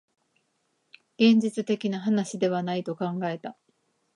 [1.19, 3.55] 現実的な話ではないと考えた